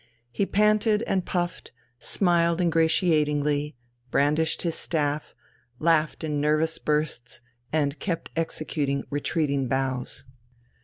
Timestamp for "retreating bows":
9.11-10.25